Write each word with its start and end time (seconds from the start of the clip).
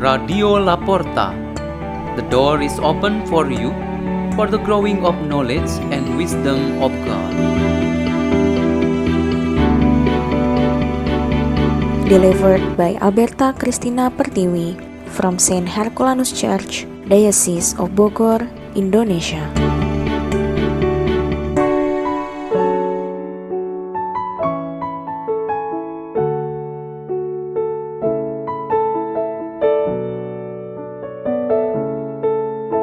Radio 0.00 0.56
Laporta. 0.56 1.36
The 2.16 2.24
door 2.32 2.64
is 2.64 2.72
open 2.80 3.20
for 3.28 3.52
you 3.52 3.68
for 4.32 4.48
the 4.48 4.56
growing 4.56 5.04
of 5.04 5.12
knowledge 5.28 5.68
and 5.92 6.16
wisdom 6.16 6.80
of 6.80 6.88
God. 7.04 7.32
Delivered 12.08 12.64
by 12.80 12.96
Alberta 13.04 13.52
Christina 13.52 14.08
Pertiwi 14.08 14.72
from 15.12 15.36
St. 15.36 15.68
Herculanus 15.68 16.32
Church, 16.32 16.88
Diocese 17.04 17.76
of 17.76 17.92
Bogor, 17.92 18.48
Indonesia. 18.72 19.44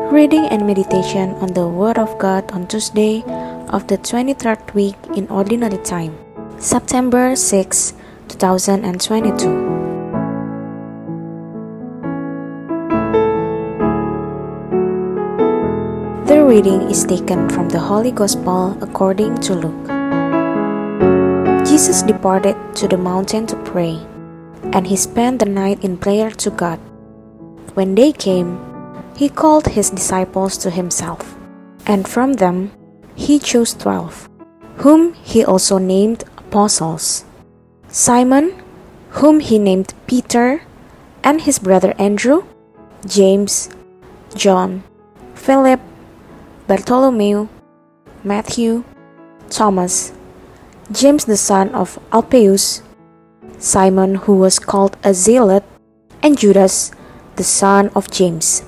Reading 0.08 0.46
and 0.48 0.66
meditation 0.66 1.36
on 1.44 1.52
the 1.52 1.68
Word 1.68 2.00
of 2.00 2.18
God 2.18 2.50
on 2.52 2.66
Tuesday 2.66 3.24
of 3.68 3.88
the 3.88 3.98
23rd 3.98 4.74
week 4.74 4.96
in 5.18 5.28
Ordinary 5.28 5.78
Time, 5.84 6.16
September 6.60 7.36
6, 7.36 7.94
2022. 8.30 9.36
The 16.24 16.40
reading 16.42 16.88
is 16.90 17.04
taken 17.04 17.50
from 17.50 17.68
the 17.68 17.80
Holy 17.80 18.12
Gospel 18.12 18.78
according 18.82 19.36
to 19.44 19.56
Luke. 19.56 19.88
Jesus 21.68 22.02
departed 22.02 22.56
to 22.76 22.88
the 22.88 22.98
mountain 22.98 23.46
to 23.48 23.58
pray, 23.68 24.00
and 24.72 24.88
he 24.88 24.96
spent 24.96 25.40
the 25.40 25.52
night 25.52 25.84
in 25.84 25.98
prayer 25.98 26.32
to 26.32 26.50
God. 26.50 26.80
When 27.76 27.94
day 27.94 28.14
came, 28.14 28.67
he 29.18 29.28
called 29.28 29.74
his 29.74 29.90
disciples 29.90 30.58
to 30.60 30.70
himself, 30.70 31.36
and 31.88 32.08
from 32.08 32.34
them 32.34 32.72
he 33.16 33.40
chose 33.40 33.74
twelve, 33.74 34.30
whom 34.86 35.14
he 35.26 35.44
also 35.44 35.80
named 35.80 36.24
apostles. 36.38 37.26
Simon, 37.90 38.54
whom 39.18 39.40
he 39.40 39.58
named 39.58 39.96
Peter, 40.06 40.62
and 41.24 41.42
his 41.42 41.58
brother 41.58 41.96
Andrew, 41.98 42.46
James, 43.08 43.70
John, 44.36 44.84
Philip, 45.34 45.82
Bartholomew, 46.68 47.48
Matthew, 48.24 48.84
Thomas, 49.50 50.14
James 50.92 51.26
the 51.26 51.38
son 51.38 51.74
of 51.74 51.98
Alphaeus, 52.14 52.84
Simon 53.58 54.30
who 54.30 54.38
was 54.38 54.60
called 54.60 54.96
a 55.04 55.16
zealot, 55.16 55.64
and 56.22 56.38
Judas 56.38 56.92
the 57.36 57.44
son 57.44 57.90
of 57.96 58.12
James, 58.12 58.62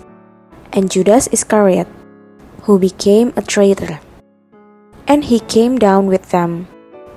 and 0.74 0.92
Judas 0.92 1.28
Iscariot, 1.32 1.88
who 2.64 2.80
became 2.80 3.34
a 3.36 3.42
traitor. 3.42 4.00
And 5.08 5.26
he 5.26 5.40
came 5.40 5.78
down 5.78 6.08
with 6.08 6.30
them 6.30 6.68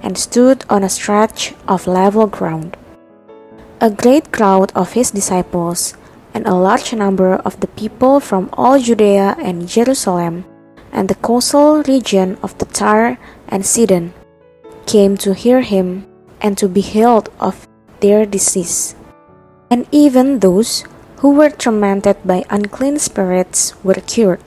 and 0.03 0.19
stood 0.19 0.65
on 0.69 0.83
a 0.83 0.89
stretch 0.89 1.55
of 1.69 1.87
level 1.87 2.27
ground. 2.27 2.77
A 3.81 3.91
great 3.91 4.33
crowd 4.33 4.73
of 4.75 4.93
his 4.93 5.11
disciples 5.11 5.95
and 6.35 6.47
a 6.47 6.55
large 6.55 6.93
number 6.95 7.37
of 7.45 7.61
the 7.61 7.69
people 7.69 8.21
from 8.21 8.49
all 8.55 8.79
Judea 8.79 9.37
and 9.39 9.69
Jerusalem 9.69 10.45
and 10.93 11.09
the 11.09 11.17
coastal 11.17 11.83
region 11.83 12.39
of 12.43 12.57
the 12.59 12.67
Tyre 12.67 13.19
and 13.49 13.65
Sidon 13.65 14.13
came 14.87 15.17
to 15.19 15.35
hear 15.35 15.61
him 15.63 16.07
and 16.41 16.57
to 16.59 16.69
be 16.69 16.81
healed 16.81 17.29
of 17.41 17.69
their 18.01 18.27
disease. 18.27 18.95
And 19.71 19.87
even 19.91 20.41
those 20.41 20.85
who 21.23 21.31
were 21.31 21.51
tormented 21.51 22.17
by 22.25 22.45
unclean 22.51 22.99
spirits 22.99 23.73
were 23.85 24.03
cured. 24.11 24.43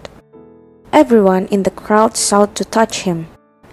Everyone 0.91 1.47
in 1.47 1.63
the 1.63 1.72
crowd 1.72 2.18
sought 2.18 2.53
to 2.56 2.66
touch 2.66 3.03
him, 3.03 3.28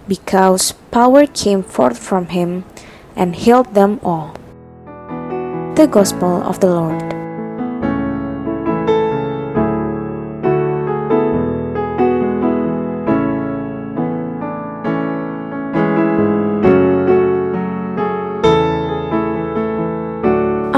because 0.07 0.71
power 0.89 1.27
came 1.27 1.63
forth 1.63 1.99
from 1.99 2.27
him 2.27 2.63
and 3.13 3.35
healed 3.35 3.73
them 3.73 3.99
all. 4.03 4.31
The 5.75 5.85
Gospel 5.91 6.41
of 6.43 6.61
the 6.61 6.67
Lord. 6.67 7.22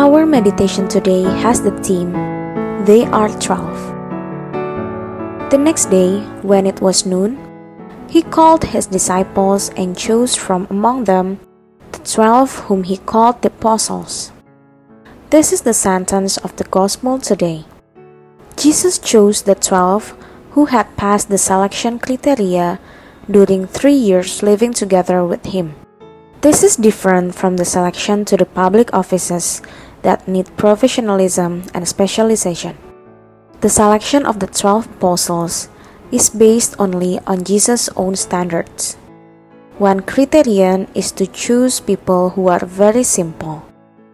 Our 0.05 0.27
meditation 0.27 0.88
today 0.88 1.23
has 1.41 1.63
the 1.63 1.73
theme 1.81 2.13
They 2.85 3.09
Are 3.09 3.27
Twelve. 3.41 3.73
The 5.49 5.57
next 5.57 5.89
day, 5.89 6.21
when 6.45 6.67
it 6.67 6.79
was 6.79 7.07
noon, 7.07 7.41
he 8.07 8.21
called 8.21 8.66
his 8.66 8.85
disciples 8.85 9.73
and 9.73 9.97
chose 9.97 10.35
from 10.35 10.67
among 10.69 11.05
them 11.05 11.39
the 11.91 11.97
twelve 12.05 12.53
whom 12.69 12.83
he 12.83 12.97
called 12.97 13.41
the 13.41 13.47
apostles. 13.47 14.31
This 15.31 15.51
is 15.51 15.61
the 15.66 15.73
sentence 15.73 16.37
of 16.37 16.55
the 16.57 16.69
gospel 16.69 17.17
today. 17.17 17.66
Jesus 18.57 18.99
chose 18.99 19.41
the 19.41 19.55
twelve 19.55 20.13
who 20.51 20.66
had 20.66 20.85
passed 20.97 21.29
the 21.29 21.41
selection 21.41 21.97
criteria 21.97 22.77
during 23.25 23.66
three 23.66 23.97
years 23.97 24.43
living 24.43 24.72
together 24.72 25.25
with 25.25 25.47
him. 25.47 25.73
This 26.41 26.61
is 26.61 26.75
different 26.75 27.33
from 27.33 27.57
the 27.57 27.66
selection 27.66 28.23
to 28.25 28.37
the 28.37 28.45
public 28.45 28.93
offices 28.93 29.63
that 30.05 30.29
need 30.29 30.45
professionalism 30.55 31.66
and 31.73 31.89
specialization. 31.89 32.77
The 33.61 33.69
selection 33.73 34.25
of 34.25 34.38
the 34.38 34.45
12 34.45 34.85
apostles 35.01 35.67
is 36.11 36.29
based 36.29 36.77
only 36.77 37.17
on 37.25 37.43
Jesus' 37.43 37.89
own 37.97 38.16
standards. 38.16 38.93
One 39.81 40.05
criterion 40.05 40.88
is 40.93 41.11
to 41.17 41.25
choose 41.25 41.81
people 41.81 42.38
who 42.38 42.47
are 42.47 42.63
very 42.63 43.03
simple. 43.03 43.66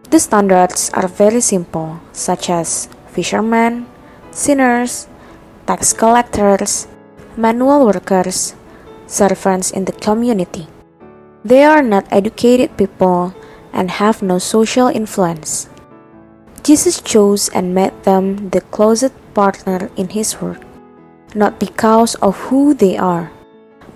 The 0.08 0.18
standards 0.18 0.90
are 0.94 1.06
very 1.06 1.40
simple, 1.40 2.00
such 2.12 2.48
as 2.48 2.88
fishermen, 3.12 3.86
sinners, 4.32 5.06
tax 5.66 5.92
collectors, 5.92 6.88
manual 7.36 7.84
workers, 7.84 8.56
servants 9.06 9.70
in 9.70 9.84
the 9.84 9.92
community. 9.92 10.66
They 11.44 11.64
are 11.64 11.82
not 11.82 12.08
educated 12.10 12.76
people 12.76 13.34
and 13.72 13.90
have 14.02 14.22
no 14.22 14.38
social 14.38 14.88
influence. 14.88 15.68
Jesus 16.62 17.02
chose 17.02 17.48
and 17.50 17.74
made 17.74 17.90
them 18.04 18.50
the 18.50 18.60
closest 18.70 19.14
partner 19.34 19.90
in 19.96 20.14
his 20.14 20.40
work, 20.40 20.62
not 21.34 21.58
because 21.58 22.14
of 22.22 22.38
who 22.46 22.72
they 22.72 22.96
are, 22.96 23.32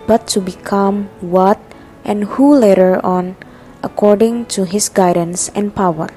but 0.07 0.27
to 0.35 0.41
become 0.41 1.07
what 1.21 1.63
and 2.05 2.25
who 2.35 2.55
later 2.55 2.99
on 3.07 3.37
according 3.85 4.47
to 4.47 4.65
his 4.65 4.89
guidance 4.89 5.49
and 5.55 5.75
power. 5.75 6.09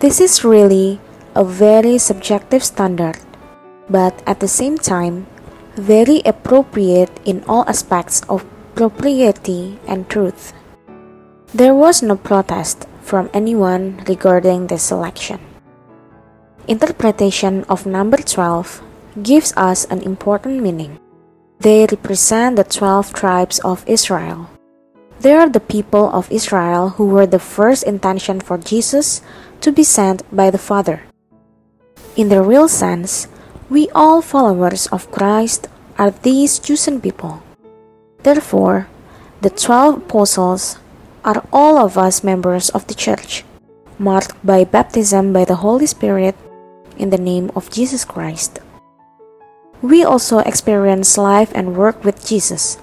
This 0.00 0.20
is 0.20 0.42
really 0.42 0.98
a 1.36 1.44
very 1.44 1.96
subjective 1.98 2.64
standard, 2.64 3.18
but 3.88 4.18
at 4.26 4.40
the 4.40 4.48
same 4.50 4.78
time, 4.78 5.26
very 5.78 6.22
appropriate 6.26 7.22
in 7.24 7.44
all 7.46 7.62
aspects 7.68 8.22
of 8.28 8.44
propriety 8.74 9.78
and 9.86 10.08
truth. 10.10 10.52
There 11.54 11.74
was 11.74 12.02
no 12.02 12.16
protest 12.16 12.88
from 13.02 13.30
anyone 13.32 14.02
regarding 14.08 14.66
the 14.66 14.78
selection. 14.78 15.51
Interpretation 16.68 17.64
of 17.64 17.86
number 17.86 18.18
12 18.18 18.82
gives 19.20 19.52
us 19.56 19.84
an 19.86 20.00
important 20.02 20.62
meaning. 20.62 20.96
They 21.58 21.86
represent 21.90 22.54
the 22.54 22.62
12 22.62 23.12
tribes 23.12 23.58
of 23.66 23.82
Israel. 23.88 24.48
They 25.18 25.34
are 25.34 25.48
the 25.48 25.58
people 25.58 26.06
of 26.14 26.30
Israel 26.30 26.90
who 26.90 27.06
were 27.06 27.26
the 27.26 27.42
first 27.42 27.82
intention 27.82 28.38
for 28.38 28.58
Jesus 28.58 29.22
to 29.60 29.72
be 29.72 29.82
sent 29.82 30.22
by 30.30 30.50
the 30.50 30.62
Father. 30.62 31.02
In 32.14 32.28
the 32.28 32.42
real 32.42 32.68
sense, 32.68 33.26
we 33.68 33.90
all 33.90 34.22
followers 34.22 34.86
of 34.94 35.10
Christ 35.10 35.66
are 35.98 36.14
these 36.22 36.60
chosen 36.60 37.00
people. 37.00 37.42
Therefore, 38.22 38.86
the 39.40 39.50
12 39.50 40.06
apostles 40.06 40.78
are 41.24 41.42
all 41.52 41.78
of 41.78 41.98
us 41.98 42.22
members 42.22 42.70
of 42.70 42.86
the 42.86 42.94
church, 42.94 43.42
marked 43.98 44.38
by 44.46 44.62
baptism 44.62 45.32
by 45.32 45.44
the 45.44 45.56
Holy 45.66 45.86
Spirit 45.86 46.36
in 47.02 47.10
the 47.10 47.18
name 47.18 47.50
of 47.56 47.70
Jesus 47.70 48.04
Christ. 48.06 48.60
We 49.82 50.04
also 50.04 50.38
experience 50.38 51.18
life 51.18 51.50
and 51.54 51.76
work 51.76 52.04
with 52.04 52.24
Jesus, 52.24 52.78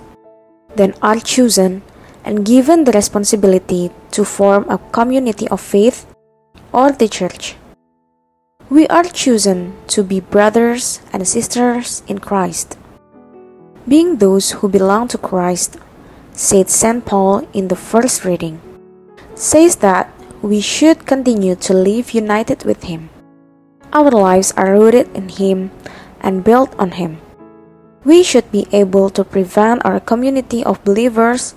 then 0.76 0.94
are 1.02 1.20
chosen 1.20 1.82
and 2.26 2.46
given 2.46 2.84
the 2.84 2.92
responsibility 2.92 3.92
to 4.12 4.26
form 4.26 4.70
a 4.70 4.78
community 4.92 5.48
of 5.48 5.62
faith 5.62 6.06
or 6.74 6.92
the 6.92 7.08
church. 7.08 7.56
We 8.70 8.86
are 8.88 9.06
chosen 9.06 9.74
to 9.88 10.04
be 10.04 10.20
brothers 10.20 11.00
and 11.14 11.26
sisters 11.26 12.04
in 12.08 12.20
Christ. 12.20 12.78
Being 13.88 14.18
those 14.18 14.52
who 14.52 14.70
belong 14.70 15.08
to 15.08 15.18
Christ, 15.18 15.78
said 16.34 16.70
St. 16.70 17.06
Paul 17.06 17.48
in 17.54 17.70
the 17.70 17.80
first 17.80 18.26
reading, 18.26 18.62
says 19.34 19.78
that 19.78 20.12
we 20.42 20.62
should 20.62 21.08
continue 21.08 21.56
to 21.56 21.74
live 21.74 22.14
united 22.14 22.64
with 22.64 22.84
Him. 22.84 23.10
Our 23.92 24.12
lives 24.12 24.54
are 24.54 24.78
rooted 24.78 25.10
in 25.18 25.30
Him 25.30 25.72
and 26.22 26.44
built 26.44 26.78
on 26.78 27.02
Him. 27.02 27.18
We 28.06 28.22
should 28.22 28.52
be 28.52 28.68
able 28.72 29.10
to 29.18 29.26
prevent 29.26 29.84
our 29.84 30.00
community 30.00 30.64
of 30.64 30.84
believers 30.86 31.56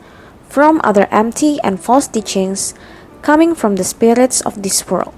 from 0.48 0.80
other 0.82 1.06
empty 1.10 1.60
and 1.62 1.76
false 1.76 2.08
teachings 2.08 2.72
coming 3.20 3.54
from 3.54 3.76
the 3.76 3.84
spirits 3.84 4.40
of 4.40 4.62
this 4.62 4.88
world. 4.88 5.12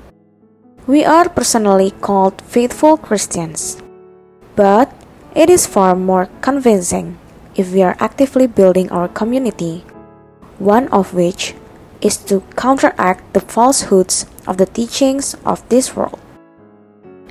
We 0.86 1.04
are 1.04 1.28
personally 1.28 1.92
called 2.02 2.42
faithful 2.42 2.96
Christians, 2.96 3.78
but 4.56 4.90
it 5.34 5.48
is 5.48 5.66
far 5.66 5.94
more 5.94 6.28
convincing 6.42 7.18
if 7.54 7.72
we 7.72 7.82
are 7.82 7.96
actively 8.00 8.46
building 8.46 8.90
our 8.90 9.06
community, 9.06 9.84
one 10.58 10.88
of 10.88 11.14
which 11.14 11.54
is 12.02 12.16
to 12.26 12.42
counteract 12.56 13.22
the 13.32 13.40
falsehoods 13.40 14.26
of 14.46 14.58
the 14.58 14.66
teachings 14.66 15.34
of 15.46 15.66
this 15.70 15.94
world. 15.94 16.18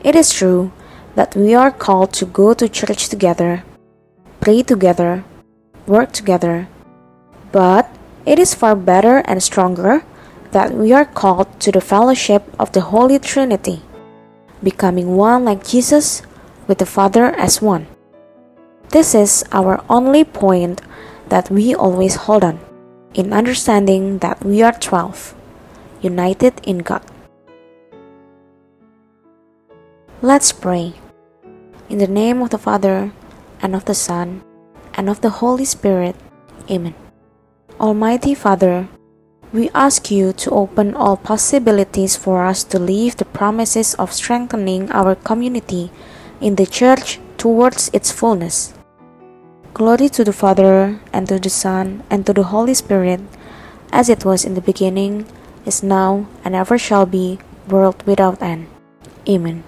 It 0.03 0.15
is 0.15 0.35
true 0.35 0.73
that 1.15 1.33
we 1.33 1.55
are 1.55 1.71
called 1.71 2.11
to 2.19 2.25
go 2.25 2.53
to 2.53 2.67
church 2.67 3.07
together, 3.07 3.63
pray 4.41 4.61
together, 4.61 5.23
work 5.87 6.11
together, 6.11 6.67
but 7.53 7.87
it 8.25 8.37
is 8.37 8.53
far 8.53 8.75
better 8.75 9.23
and 9.23 9.41
stronger 9.41 10.03
that 10.51 10.73
we 10.73 10.91
are 10.91 11.05
called 11.05 11.47
to 11.61 11.71
the 11.71 11.79
fellowship 11.79 12.43
of 12.59 12.73
the 12.73 12.91
Holy 12.91 13.17
Trinity, 13.17 13.81
becoming 14.61 15.15
one 15.15 15.45
like 15.45 15.65
Jesus 15.65 16.21
with 16.67 16.79
the 16.79 16.85
Father 16.85 17.31
as 17.39 17.61
one. 17.61 17.87
This 18.89 19.15
is 19.15 19.45
our 19.53 19.83
only 19.89 20.25
point 20.25 20.81
that 21.29 21.49
we 21.49 21.73
always 21.73 22.27
hold 22.27 22.43
on 22.43 22.59
in 23.13 23.31
understanding 23.31 24.19
that 24.19 24.43
we 24.43 24.61
are 24.61 24.73
12, 24.73 25.33
united 26.01 26.59
in 26.67 26.79
God. 26.79 27.01
Let's 30.23 30.55
pray. 30.55 30.95
In 31.89 31.99
the 31.99 32.07
name 32.07 32.39
of 32.39 32.55
the 32.55 32.57
Father, 32.57 33.11
and 33.59 33.75
of 33.75 33.83
the 33.83 33.93
Son, 33.93 34.39
and 34.95 35.11
of 35.11 35.19
the 35.19 35.43
Holy 35.43 35.67
Spirit. 35.67 36.15
Amen. 36.71 36.95
Almighty 37.75 38.31
Father, 38.31 38.87
we 39.51 39.67
ask 39.75 40.07
you 40.07 40.31
to 40.39 40.55
open 40.55 40.95
all 40.95 41.19
possibilities 41.19 42.15
for 42.15 42.47
us 42.47 42.63
to 42.71 42.79
live 42.79 43.19
the 43.19 43.27
promises 43.35 43.99
of 43.99 44.15
strengthening 44.15 44.89
our 44.95 45.13
community 45.13 45.91
in 46.39 46.55
the 46.55 46.71
Church 46.71 47.19
towards 47.35 47.91
its 47.91 48.09
fullness. 48.09 48.71
Glory 49.73 50.07
to 50.07 50.23
the 50.23 50.31
Father, 50.31 51.03
and 51.11 51.27
to 51.27 51.37
the 51.37 51.51
Son, 51.51 52.01
and 52.09 52.25
to 52.25 52.31
the 52.31 52.47
Holy 52.47 52.73
Spirit, 52.73 53.19
as 53.91 54.07
it 54.07 54.23
was 54.23 54.45
in 54.47 54.55
the 54.55 54.63
beginning, 54.63 55.27
is 55.67 55.83
now, 55.83 56.31
and 56.47 56.55
ever 56.55 56.77
shall 56.79 57.05
be, 57.05 57.39
world 57.67 57.99
without 58.07 58.41
end. 58.41 58.71
Amen. 59.27 59.67